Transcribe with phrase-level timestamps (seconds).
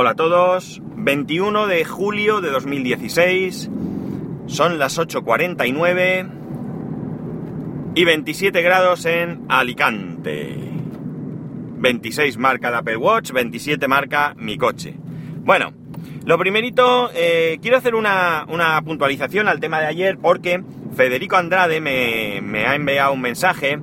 [0.00, 3.68] Hola a todos, 21 de julio de 2016,
[4.46, 6.30] son las 8.49
[7.94, 10.56] y 27 grados en Alicante.
[11.76, 14.94] 26 marca el Apple Watch, 27 marca mi coche.
[15.44, 15.74] Bueno,
[16.24, 20.64] lo primerito, eh, quiero hacer una, una, puntualización al tema de ayer porque
[20.96, 23.78] Federico Andrade me, me ha enviado un mensaje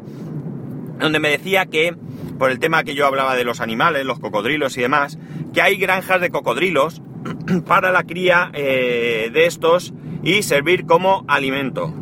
[0.99, 1.95] donde me decía que,
[2.39, 5.19] por el tema que yo hablaba de los animales, los cocodrilos y demás,
[5.53, 7.01] que hay granjas de cocodrilos
[7.67, 11.93] para la cría eh, de estos y servir como alimento.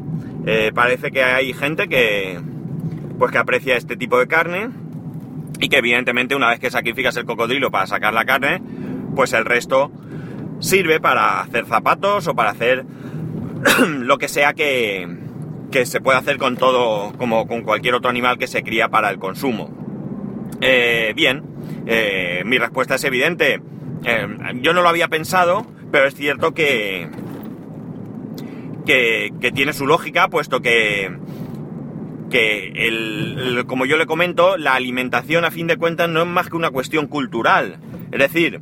[0.46, 2.40] Eh, parece que hay gente que,
[3.18, 4.70] pues que aprecia este tipo de carne
[5.60, 8.62] y que evidentemente una vez que sacrificas el cocodrilo para sacar la carne,
[9.16, 9.92] pues el resto
[10.60, 12.86] sirve para hacer zapatos o para hacer
[13.88, 15.08] lo que sea que,
[15.72, 19.10] que se puede hacer con todo, como con cualquier otro animal que se cría para
[19.10, 19.85] el consumo.
[20.62, 21.44] Eh, bien,
[21.86, 23.62] eh, mi respuesta es evidente.
[24.04, 24.28] Eh,
[24.62, 27.10] yo no lo había pensado, pero es cierto que,
[28.86, 31.18] que, tiene su lógica, puesto que,
[32.30, 36.50] que el, como yo le comento, la alimentación a fin de cuentas no es más
[36.50, 37.80] que una cuestión cultural.
[38.12, 38.62] Es decir,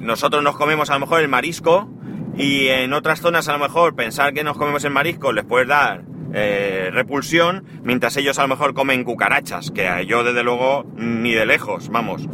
[0.00, 1.88] nosotros nos comemos a lo mejor el marisco
[2.36, 5.66] y en otras zonas a lo mejor pensar que nos comemos el marisco les puede
[5.66, 6.02] dar
[6.32, 11.46] eh, repulsión, mientras ellos a lo mejor comen cucarachas, que yo desde luego ni de
[11.46, 12.28] lejos, vamos.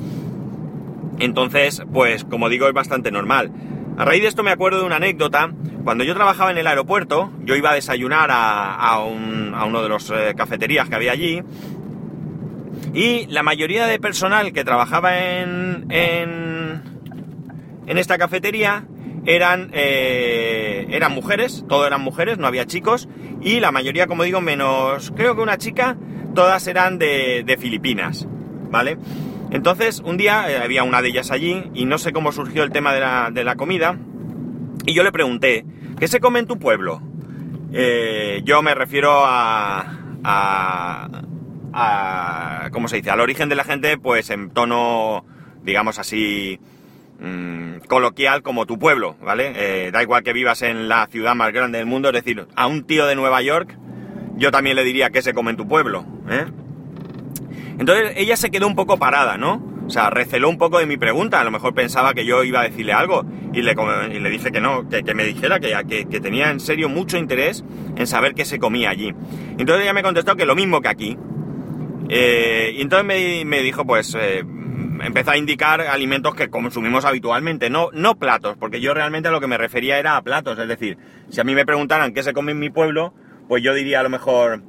[1.19, 3.51] Entonces, pues como digo, es bastante normal.
[3.97, 5.51] A raíz de esto me acuerdo de una anécdota.
[5.83, 10.11] Cuando yo trabajaba en el aeropuerto, yo iba a desayunar a, a, uno de los
[10.11, 11.43] eh, cafeterías que había allí.
[12.95, 16.83] Y la mayoría de personal que trabajaba en, en,
[17.87, 18.85] en esta cafetería
[19.27, 23.09] eran, eh, eran mujeres, todo eran mujeres, no había chicos,
[23.43, 25.97] y la mayoría, como digo, menos, creo que una chica,
[26.35, 28.27] todas eran de, de Filipinas,
[28.71, 28.99] ¿vale?
[29.51, 32.71] Entonces, un día eh, había una de ellas allí, y no sé cómo surgió el
[32.71, 33.99] tema de la, de la comida,
[34.87, 35.65] y yo le pregunté,
[35.99, 37.03] ¿qué se come en tu pueblo?
[37.73, 39.81] Eh, yo me refiero a,
[40.25, 41.09] a,
[41.73, 43.11] a, ¿cómo se dice?
[43.11, 45.25] Al origen de la gente, pues en tono,
[45.63, 46.59] digamos así,
[47.21, 49.53] Mm, coloquial como tu pueblo, ¿vale?
[49.57, 52.67] Eh, da igual que vivas en la ciudad más grande del mundo, es decir, a
[52.69, 53.77] un tío de Nueva York,
[54.37, 56.45] yo también le diría que se come en tu pueblo, ¿eh?
[57.81, 59.63] Entonces ella se quedó un poco parada, ¿no?
[59.87, 62.61] O sea, receló un poco de mi pregunta, a lo mejor pensaba que yo iba
[62.61, 63.75] a decirle algo y le,
[64.31, 67.65] dije que no, que, me dijera que, que, tenía en serio mucho interés
[67.97, 69.15] en saber qué se comía allí.
[69.57, 71.17] Entonces ella me contestó que lo mismo que aquí.
[72.11, 74.15] Eh, y entonces me, me dijo, pues,
[75.03, 79.41] empezó a indicar alimentos que consumimos habitualmente, no, no platos, porque yo realmente a lo
[79.41, 80.99] que me refería era a platos, es decir,
[81.29, 83.15] si a mí me preguntaran qué se come en mi pueblo,
[83.49, 84.63] pues yo diría a lo mejor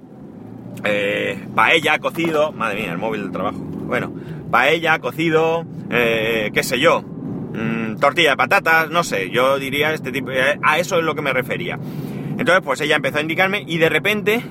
[0.84, 4.14] eh, paella, cocido, madre mía, el móvil del trabajo, bueno,
[4.52, 10.12] paella, cocido, eh, qué sé yo, mm, tortilla de patatas, no sé, yo diría este
[10.12, 11.80] tipo, eh, a eso es lo que me refería.
[12.38, 14.42] Entonces, pues ella empezó a indicarme y de repente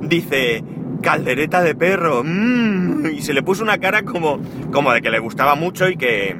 [0.00, 0.64] dice,
[1.04, 2.22] caldereta de perro.
[2.24, 4.40] Mm, y se le puso una cara como,
[4.72, 6.36] como de que le gustaba mucho y que.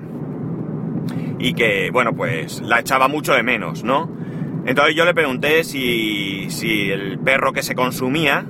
[1.39, 4.11] Y que, bueno, pues la echaba mucho de menos, ¿no?
[4.67, 8.47] Entonces yo le pregunté si, si el perro que se consumía,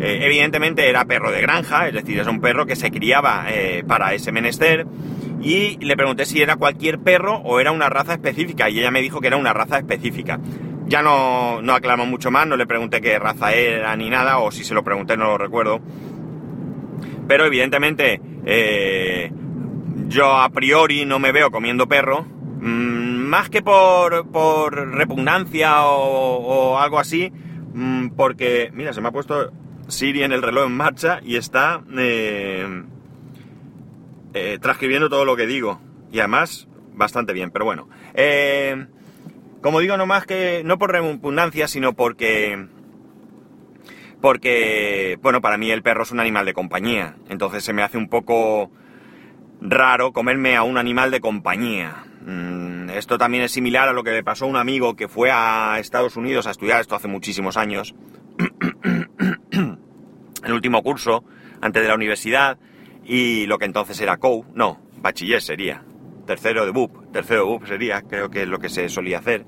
[0.00, 3.84] eh, evidentemente era perro de granja, es decir, es un perro que se criaba eh,
[3.86, 4.86] para ese menester.
[5.42, 9.02] Y le pregunté si era cualquier perro o era una raza específica, y ella me
[9.02, 10.40] dijo que era una raza específica.
[10.88, 14.50] Ya no, no aclaramos mucho más, no le pregunté qué raza era ni nada, o
[14.50, 15.80] si se lo pregunté no lo recuerdo.
[17.28, 19.30] Pero evidentemente eh,
[20.08, 26.78] yo a priori no me veo comiendo perro, mm, más que por, por repugnancia o,
[26.78, 27.30] algo así,
[27.74, 29.52] mm, porque, mira, se me ha puesto
[29.88, 32.84] Siri en el reloj en marcha y está eh,
[34.32, 35.80] eh, transcribiendo todo lo que digo.
[36.10, 37.88] Y además, bastante bien, pero bueno.
[39.62, 42.66] Como digo, no más que, no por repugnancia, sino porque,
[44.20, 47.98] porque, bueno, para mí el perro es un animal de compañía, entonces se me hace
[47.98, 48.70] un poco
[49.60, 52.04] raro comerme a un animal de compañía.
[52.24, 55.30] Mm, esto también es similar a lo que le pasó a un amigo que fue
[55.32, 56.80] a Estados Unidos a estudiar.
[56.80, 57.96] Esto hace muchísimos años,
[60.44, 61.24] el último curso,
[61.60, 62.58] antes de la universidad,
[63.04, 65.82] y lo que entonces era COU, no, bachiller sería,
[66.28, 69.46] tercero de BUP, tercero de BUP sería, creo que es lo que se solía hacer.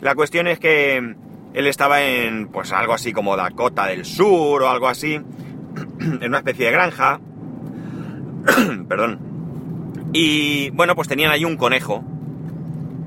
[0.00, 4.70] La cuestión es que él estaba en, pues algo así como Dakota del Sur o
[4.70, 5.14] algo así,
[6.00, 7.20] en una especie de granja,
[8.88, 9.18] perdón,
[10.12, 12.04] y bueno, pues tenían ahí un conejo,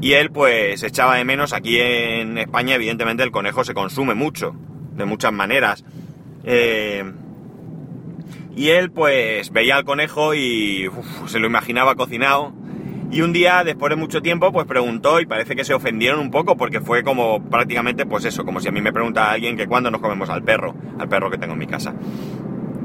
[0.02, 4.54] y él pues echaba de menos, aquí en España evidentemente el conejo se consume mucho,
[4.96, 5.86] de muchas maneras,
[6.44, 7.10] eh,
[8.54, 10.90] y él pues veía al conejo y
[11.28, 12.54] se lo imaginaba cocinado,
[13.10, 16.30] Y un día, después de mucho tiempo, pues preguntó y parece que se ofendieron un
[16.30, 19.66] poco porque fue como prácticamente, pues eso, como si a mí me pregunta alguien que
[19.66, 21.94] cuándo nos comemos al perro, al perro que tengo en mi casa.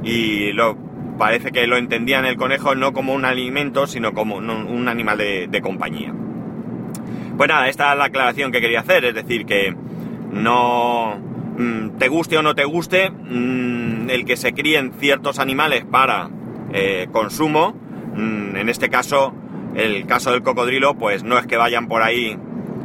[0.05, 0.77] Y lo,
[1.19, 5.61] parece que lo entendían el conejo no como un alimento, sino como un, animal de,
[5.61, 6.15] compañía.
[7.37, 9.75] Pues nada, esta es la aclaración que quería hacer, es decir, que
[10.31, 11.19] no
[11.59, 16.31] mm, te guste o no te guste, mm, el que se críen ciertos animales para
[16.73, 17.75] eh, consumo,
[18.15, 19.35] mm, en este caso
[19.75, 22.39] el caso del cocodrilo, pues no es que vayan por ahí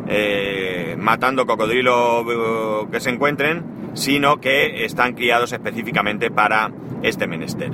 [0.08, 6.72] eh, matando cocodrilos eh, que se encuentren, sino que están criados específicamente para
[7.04, 7.72] este menester.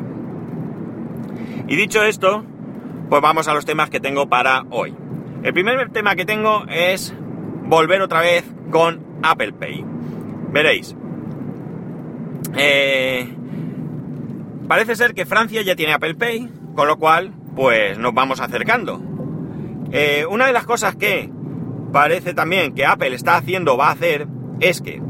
[1.67, 2.43] Y dicho esto,
[3.09, 4.95] pues vamos a los temas que tengo para hoy.
[5.43, 7.13] El primer tema que tengo es
[7.65, 9.85] volver otra vez con Apple Pay.
[10.51, 10.95] Veréis.
[12.55, 13.27] Eh,
[14.67, 19.01] parece ser que Francia ya tiene Apple Pay, con lo cual pues nos vamos acercando.
[19.91, 21.29] Eh, una de las cosas que
[21.91, 24.27] parece también que Apple está haciendo, va a hacer,
[24.59, 25.01] es que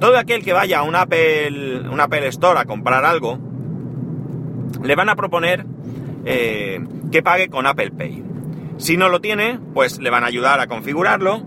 [0.00, 3.38] todo aquel que vaya a un Apple, un Apple Store a comprar algo,
[4.82, 5.64] le van a proponer
[6.24, 8.24] eh, que pague con Apple Pay.
[8.76, 11.42] Si no lo tiene, pues le van a ayudar a configurarlo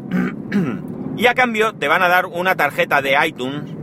[1.17, 3.73] y a cambio te van a dar una tarjeta de iTunes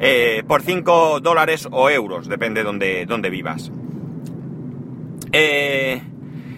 [0.00, 3.72] eh, por 5 dólares o euros, depende de donde, donde vivas.
[5.32, 6.02] Eh,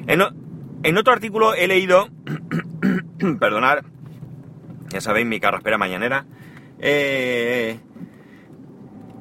[0.07, 2.09] en, otro artículo he leído,
[3.41, 3.85] perdonar,
[4.89, 6.27] ya sabéis mi carraspera mañanera,
[6.81, 7.79] eh,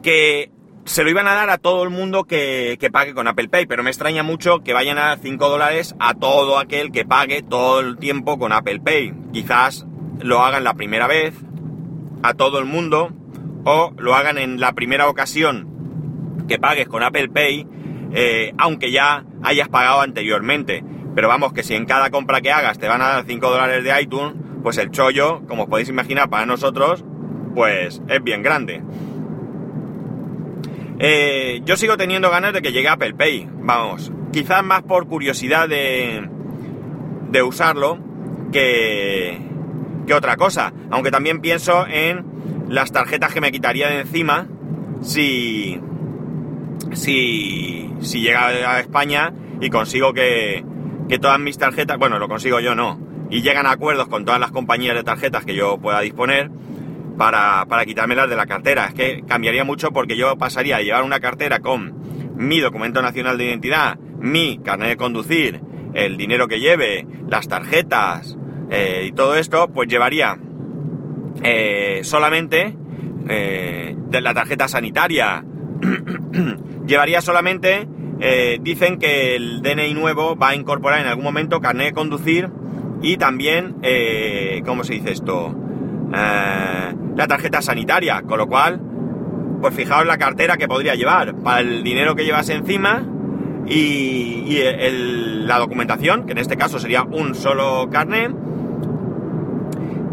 [0.01, 0.51] que
[0.85, 3.83] se lo iban a dar a todo el mundo que, pague con Apple Pay, pero
[3.83, 7.79] me extraña mucho que vayan a dar 5 dólares a todo aquel que pague todo
[7.79, 9.13] el tiempo con Apple Pay.
[9.31, 9.85] Quizás
[10.19, 11.35] lo hagan la primera vez,
[12.21, 13.11] a todo el mundo,
[13.65, 15.69] o lo hagan en la primera ocasión
[16.47, 17.67] que pagues con Apple Pay
[18.13, 20.83] eh, aunque ya hayas pagado anteriormente.
[21.15, 23.83] Pero vamos, que si en cada compra que hagas te van a dar 5 dólares
[23.83, 24.33] de iTunes,
[24.63, 27.03] pues el chollo, como os podéis imaginar, para nosotros,
[27.53, 28.81] pues es bien grande.
[30.99, 35.67] Eh, yo sigo teniendo ganas de que llegue Apple Pay, vamos, quizás más por curiosidad
[35.67, 36.29] de,
[37.29, 37.99] de usarlo
[38.51, 39.39] que,
[40.07, 40.73] que otra cosa.
[40.91, 42.25] Aunque también pienso en
[42.69, 44.47] las tarjetas que me quitaría de encima
[45.01, 45.79] si,
[46.95, 50.63] si, si llega a España y consigo que,
[51.07, 52.99] que todas mis tarjetas, bueno, lo consigo yo no,
[53.29, 56.49] y llegan a acuerdos con todas las compañías de tarjetas que yo pueda disponer
[57.17, 58.85] para, para quitármelas de la cartera.
[58.85, 61.93] Es que cambiaría mucho porque yo pasaría a llevar una cartera con
[62.35, 65.61] mi documento nacional de identidad, mi carnet de conducir,
[65.93, 68.37] el dinero que lleve, las tarjetas
[68.69, 70.37] eh, y todo esto, pues llevaría
[71.43, 72.75] eh, solamente
[73.29, 75.43] eh, de la tarjeta sanitaria
[76.85, 77.87] llevaría solamente,
[78.19, 82.49] eh, dicen que el DNI nuevo va a incorporar en algún momento carnet de conducir
[83.01, 85.55] y también, eh, ¿cómo se dice esto?
[86.13, 88.81] Eh, la tarjeta sanitaria, con lo cual,
[89.61, 93.05] pues fijaos la cartera que podría llevar para el dinero que llevas encima
[93.67, 94.59] y,
[95.45, 98.31] la documentación, que en este caso sería un solo carnet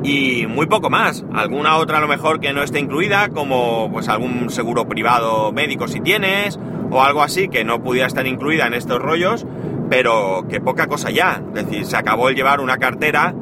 [0.02, 1.24] y muy poco más.
[1.32, 5.88] Alguna otra a lo mejor que no esté incluida, como pues algún seguro privado médico
[5.88, 6.58] si tienes,
[6.90, 9.46] o algo así que no pudiera estar incluida en estos rollos,
[9.88, 11.42] pero que poca cosa ya.
[11.54, 13.34] Es decir, se acabó el llevar una cartera,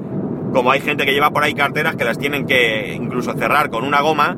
[0.52, 3.84] como hay gente que lleva por ahí carteras que las tienen que incluso cerrar con
[3.84, 4.36] una goma,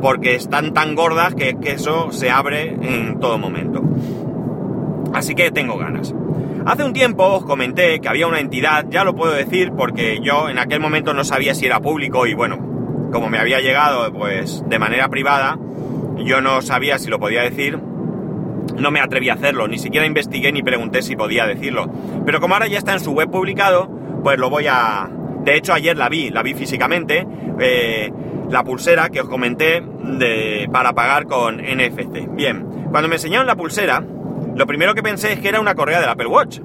[0.00, 3.82] porque están tan gordas que, que eso se abre en todo momento.
[5.12, 6.14] Así que tengo ganas.
[6.66, 10.48] Hace un tiempo os comenté que había una entidad, ya lo puedo decir porque yo
[10.48, 12.58] en aquel momento no sabía si era público y bueno,
[13.12, 15.58] como me había llegado pues de manera privada,
[16.18, 17.78] yo no sabía si lo podía decir,
[18.76, 21.90] no me atreví a hacerlo, ni siquiera investigué ni pregunté si podía decirlo.
[22.26, 23.88] Pero como ahora ya está en su web publicado,
[24.22, 25.08] pues lo voy a...
[25.44, 27.26] De hecho ayer la vi, la vi físicamente,
[27.58, 28.12] eh,
[28.50, 29.82] la pulsera que os comenté
[30.70, 32.28] para pagar con NFC.
[32.34, 34.04] Bien, cuando me enseñaron la pulsera,
[34.60, 36.60] lo primero que pensé es que era una correa del Apple Watch,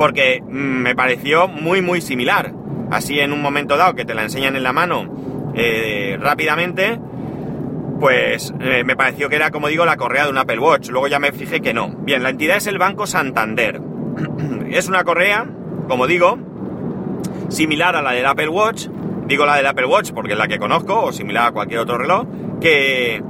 [0.00, 2.52] porque mm, me pareció muy muy similar.
[2.90, 6.98] Así en un momento dado que te la enseñan en la mano eh, rápidamente,
[8.00, 10.88] pues eh, me pareció que era, como digo, la correa de un Apple Watch.
[10.88, 11.94] Luego ya me fijé que no.
[11.98, 13.80] Bien, la entidad es el Banco Santander.
[14.70, 15.46] es una correa,
[15.86, 16.36] como digo,
[17.48, 18.88] similar a la del Apple Watch.
[19.28, 21.96] Digo la del Apple Watch porque es la que conozco, o similar a cualquier otro
[21.96, 22.26] reloj,
[22.60, 23.22] que,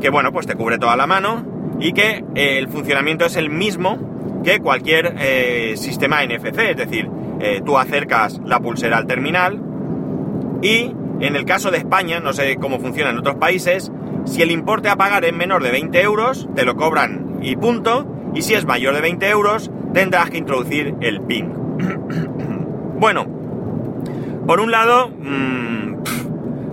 [0.00, 3.50] que bueno, pues te cubre toda la mano y que eh, el funcionamiento es el
[3.50, 7.08] mismo que cualquier eh, sistema NFC, es decir,
[7.40, 9.60] eh, tú acercas la pulsera al terminal
[10.62, 13.90] y en el caso de España, no sé cómo funciona en otros países,
[14.24, 18.06] si el importe a pagar es menor de 20 euros, te lo cobran y punto,
[18.34, 21.52] y si es mayor de 20 euros, tendrás que introducir el PIN.
[22.96, 23.26] Bueno,
[24.46, 26.02] por un lado, mmm,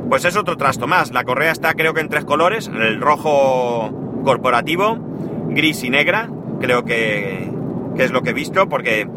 [0.07, 1.11] pues es otro trasto más.
[1.11, 4.97] La correa está creo que en tres colores, el rojo corporativo,
[5.49, 7.51] gris y negra, creo que,
[7.97, 9.07] es lo que he visto, porque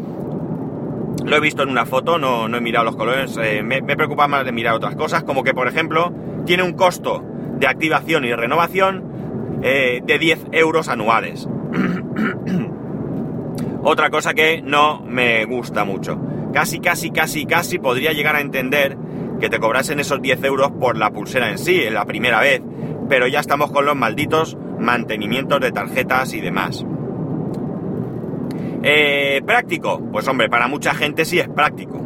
[1.23, 3.95] lo he visto en una foto, no, no he mirado los colores, eh, me, me,
[3.95, 6.13] preocupa más de mirar otras cosas, como que por ejemplo
[6.45, 7.23] tiene un costo
[7.57, 11.47] de activación y renovación eh, de 10 euros anuales.
[13.83, 16.19] Otra cosa que no me gusta mucho.
[16.53, 18.97] Casi, casi, casi, casi podría llegar a entender
[19.39, 22.61] que te cobrasen esos 10 euros por la pulsera en sí, en la primera vez,
[23.09, 26.85] pero ya estamos con los malditos mantenimientos de tarjetas y demás.
[28.83, 29.99] Eh, ¿Práctico?
[30.11, 31.99] Pues hombre, para mucha gente sí es práctico,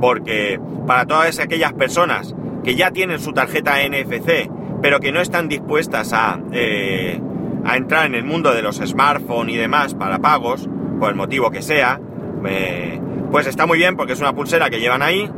[0.00, 4.50] porque para todas aquellas personas que ya tienen su tarjeta NFC,
[4.82, 7.20] pero que no están dispuestas a, eh,
[7.64, 10.68] a entrar en el mundo de los smartphones y demás para pagos,
[11.00, 12.00] por el motivo que sea,
[12.46, 15.30] eh, pues está muy bien porque es una pulsera que llevan ahí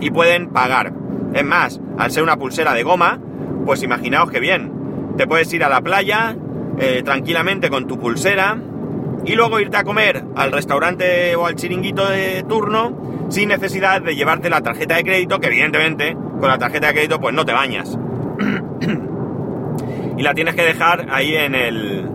[0.00, 0.92] y pueden pagar.
[1.32, 3.18] Es más, al ser una pulsera de goma,
[3.66, 4.72] pues imaginaos que bien,
[5.16, 6.36] te puedes ir a la playa
[6.78, 8.58] eh, tranquilamente con tu pulsera
[9.24, 14.14] y luego irte a comer al restaurante o al chiringuito de turno sin necesidad de
[14.14, 17.52] llevarte la tarjeta de crédito, que evidentemente con la tarjeta de crédito pues no te
[17.52, 17.98] bañas.
[20.18, 22.10] y la tienes que dejar ahí en el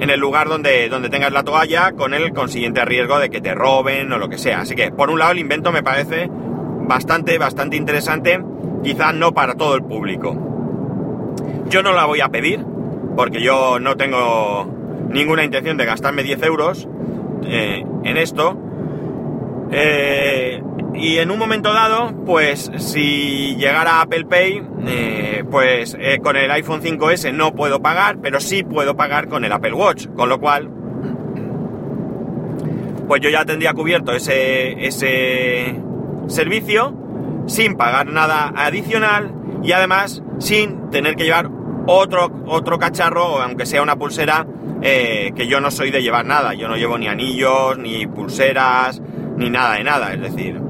[0.00, 3.54] en el lugar donde, donde tengas la toalla con el consiguiente riesgo de que te
[3.54, 4.60] roben o lo que sea.
[4.60, 8.40] Así que, por un lado, el invento me parece bastante, bastante interesante,
[8.84, 10.47] quizás no para todo el público.
[11.68, 12.64] Yo no la voy a pedir,
[13.16, 14.66] porque yo no tengo
[15.10, 16.88] ninguna intención de gastarme 10 euros
[17.44, 18.56] eh, en esto.
[19.70, 20.62] Eh,
[20.94, 26.82] y en un momento dado, pues si llegara Apple Pay, eh, pues con el iPhone
[26.82, 30.70] 5S no puedo pagar, pero sí puedo pagar con el Apple Watch, con lo cual,
[33.06, 35.80] pues yo ya tendría cubierto ese, ese
[36.26, 37.07] servicio
[37.48, 39.32] sin pagar nada adicional
[39.64, 41.50] y además sin tener que llevar
[41.86, 44.46] otro, otro cacharro, aunque sea una pulsera,
[44.82, 46.54] eh, que yo no soy de llevar nada.
[46.54, 49.02] Yo no llevo ni anillos, ni pulseras,
[49.36, 50.12] ni nada de nada.
[50.12, 50.60] Es decir,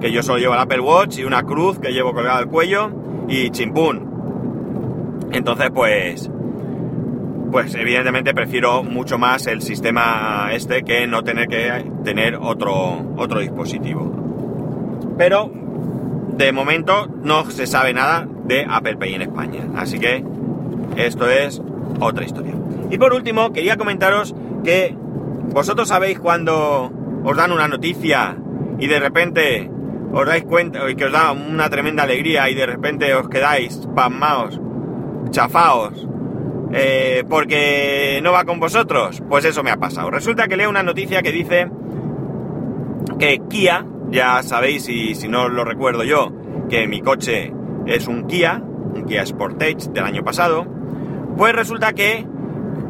[0.00, 2.90] que yo solo llevo el Apple Watch y una cruz que llevo colgada al cuello
[3.28, 4.10] y chimpún.
[5.32, 6.30] Entonces, pues,
[7.50, 13.40] pues evidentemente prefiero mucho más el sistema este que no tener que tener otro, otro
[13.40, 14.10] dispositivo.
[15.18, 15.50] Pero,
[16.44, 19.60] de momento, no se sabe nada de Apple Pay en España.
[19.76, 20.24] Así que,
[20.96, 21.62] esto es
[22.00, 22.54] otra historia.
[22.90, 24.34] Y por último, quería comentaros
[24.64, 24.94] que
[25.52, 26.92] vosotros sabéis cuando
[27.24, 28.36] os dan una noticia
[28.78, 29.70] y de repente
[30.12, 33.88] os dais cuenta y que os da una tremenda alegría y de repente os quedáis
[33.94, 34.60] pasmaos,
[35.30, 36.06] chafaos,
[36.72, 40.10] eh, porque no va con vosotros, pues eso me ha pasado.
[40.10, 41.68] Resulta que leo una noticia que dice
[43.18, 46.32] que Kia, ya sabéis y si no lo recuerdo yo,
[46.68, 47.52] que mi coche
[47.86, 50.64] es un Kia, un Kia Sportage del año pasado,
[51.36, 52.24] pues resulta que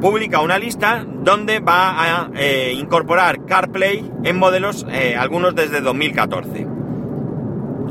[0.03, 6.67] publica una lista donde va a eh, incorporar CarPlay en modelos, eh, algunos desde 2014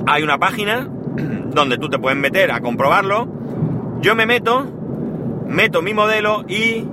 [0.08, 0.88] hay una página
[1.54, 3.28] donde tú te puedes meter a comprobarlo.
[4.02, 4.66] Yo me meto,
[5.48, 6.88] meto mi modelo y,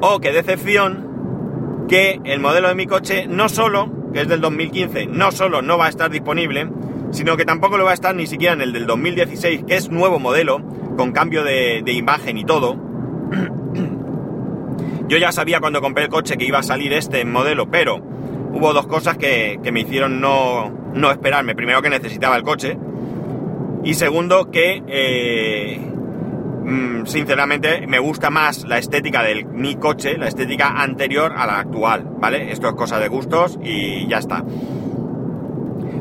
[0.00, 5.06] oh, qué decepción, que el modelo de mi coche no solo, que es del 2015,
[5.06, 6.68] no solo no va a estar disponible,
[7.10, 9.90] sino que tampoco lo va a estar ni siquiera en el del 2016, que es
[9.90, 10.62] nuevo modelo,
[10.96, 12.76] con cambio de, imagen y todo.
[15.08, 17.96] Yo ya sabía cuando compré el coche que iba a salir este modelo, pero
[18.52, 21.54] hubo dos cosas que, me hicieron no, no esperarme.
[21.54, 22.78] Primero que necesitaba el coche.
[23.82, 25.80] Y segundo que, eh,
[26.64, 31.60] mm, sinceramente, me gusta más la estética de mi coche, la estética anterior a la
[31.60, 32.52] actual, ¿vale?
[32.52, 34.44] Esto es cosa de gustos y ya está.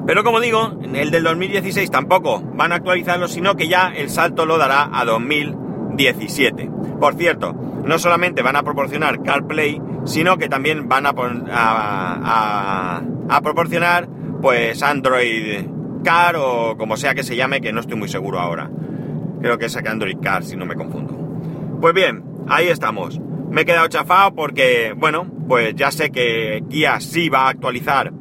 [0.10, 4.48] Pero como digo, el del 2016 tampoco van a actualizarlo, sino que ya el salto
[4.48, 6.68] lo dará a 2017.
[7.00, 7.54] Por cierto,
[7.86, 11.14] no solamente van a proporcionar CarPlay, sino que también van a,
[13.30, 14.08] a, proporcionar
[14.42, 15.68] pues Android
[16.04, 18.70] Car o como sea que se llame, que no estoy muy seguro ahora.
[19.42, 21.14] Creo que es Android Car, si no me confundo.
[21.80, 23.20] Pues bien, ahí estamos.
[23.50, 28.12] Me he quedado chafado porque, bueno, pues ya sé que Kia sí va a actualizar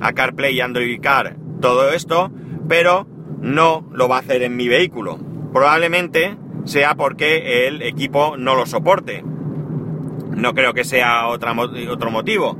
[0.00, 2.32] a CarPlay y Android Car todo esto,
[2.68, 3.06] pero
[3.40, 5.18] no lo va a hacer en mi vehículo.
[5.52, 9.22] Probablemente sea porque el equipo no lo soporte.
[9.22, 12.58] No creo que sea otro motivo.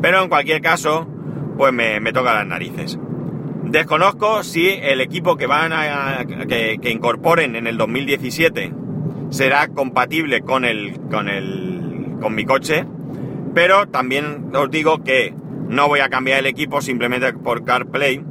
[0.00, 1.06] Pero en cualquier caso,
[1.56, 2.98] pues me, toca las narices.
[3.72, 8.70] Desconozco si el equipo que van a que, incorporen en el 2017
[9.30, 12.84] será compatible con el con el con mi coche,
[13.54, 15.34] pero también os digo que
[15.70, 18.20] no voy a cambiar el equipo simplemente por CarPlay.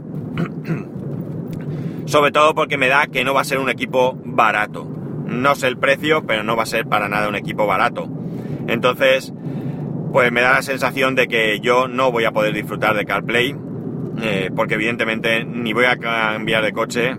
[2.06, 4.88] Sobre todo porque me da que no va a ser un equipo barato.
[5.26, 8.08] No sé el precio, pero no va a ser para nada un equipo barato.
[8.68, 9.34] Entonces,
[10.14, 13.56] pues me da la sensación de que yo no voy a poder disfrutar de CarPlay.
[14.22, 17.16] Eh, porque evidentemente ni voy a cambiar de coche,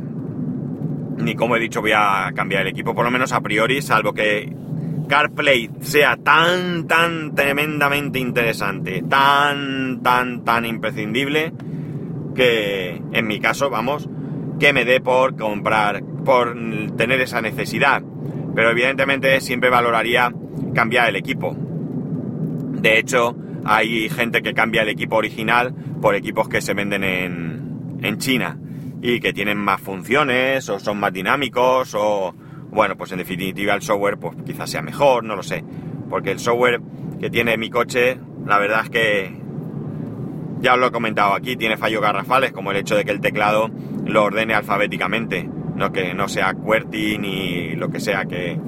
[1.19, 4.13] ni como he dicho voy a cambiar el equipo, por lo menos a priori, salvo
[4.13, 4.53] que
[5.09, 11.53] CarPlay sea tan, tan tremendamente interesante, tan, tan, tan imprescindible,
[12.35, 14.09] que en mi caso, vamos,
[14.59, 16.55] que me dé por comprar, por
[16.97, 18.03] tener esa necesidad.
[18.55, 20.33] Pero evidentemente siempre valoraría
[20.75, 21.57] cambiar el equipo.
[21.59, 27.99] De hecho, hay gente que cambia el equipo original por equipos que se venden en,
[28.03, 28.59] en China
[29.01, 32.35] y que tienen más funciones o son más dinámicos o
[32.71, 35.65] bueno pues en definitiva el software pues quizás sea mejor no lo sé.
[36.09, 36.81] Porque el software
[37.21, 39.43] que tiene mi coche la verdad es que
[40.61, 43.21] ya os lo he comentado aquí tiene fallos garrafales como el hecho de que el
[43.21, 43.71] teclado
[44.05, 48.59] lo ordene alfabéticamente no que no sea QWERTY ni lo que sea que,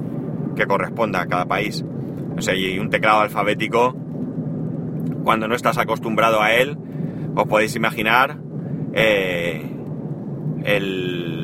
[0.57, 1.85] que corresponda a cada país.
[2.37, 4.04] O sea y un teclado alfabético
[5.25, 6.77] cuando no estás acostumbrado a él
[7.35, 8.39] os podéis imaginar
[8.93, 9.63] eh,
[10.65, 11.35] el,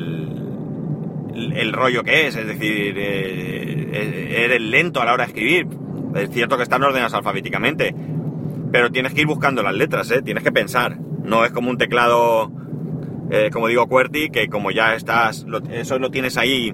[1.53, 5.67] el rollo que es, es decir, eh, eres lento a la hora de escribir.
[6.15, 7.95] Es cierto que están ordenados alfabéticamente,
[8.71, 10.21] pero tienes que ir buscando las letras, ¿eh?
[10.21, 10.97] tienes que pensar.
[11.23, 12.51] No es como un teclado,
[13.29, 16.73] eh, como digo, QWERTY, que como ya estás, eso lo tienes ahí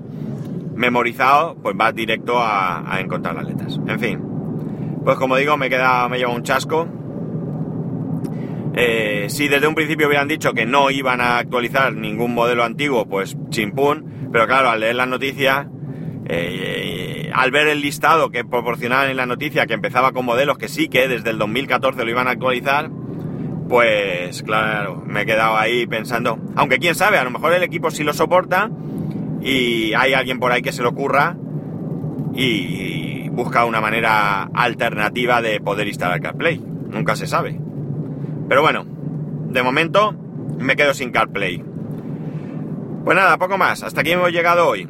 [0.76, 3.80] memorizado, pues vas directo a, encontrar las letras.
[3.88, 4.22] En fin,
[5.08, 6.86] pues como digo, me queda, me lleva un chasco.
[8.76, 13.08] Eh, si desde un principio hubieran dicho que no iban a actualizar ningún modelo antiguo,
[13.08, 14.28] pues chimpún.
[14.34, 15.70] Pero claro, al leer la noticia,
[16.26, 20.68] eh, al ver el listado que proporcionaban en la noticia, que empezaba con modelos que
[20.68, 22.90] sí que desde el 2014 lo iban a actualizar,
[23.70, 27.92] pues claro, me he quedado ahí pensando, aunque quién sabe, a lo mejor el equipo
[27.92, 28.70] sí lo soporta
[29.42, 31.38] y hay alguien por ahí que se lo ocurra
[32.36, 33.07] y
[33.38, 36.58] busca una manera alternativa de poder instalar CarPlay.
[36.58, 37.60] Nunca se sabe.
[38.50, 40.12] Pero bueno, de momento
[40.58, 41.64] me quedo sin CarPlay.
[43.06, 43.84] Pues nada, poco más.
[43.84, 44.90] Hasta aquí hemos llegado hoy.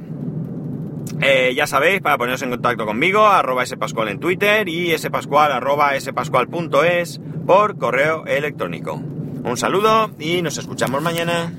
[1.20, 6.00] Eh, ya sabéis, para poneros en contacto conmigo, arroba spascual en Twitter y spascual arroba
[6.00, 8.94] spascual.es por correo electrónico.
[8.94, 11.52] Un saludo y nos escuchamos mañana.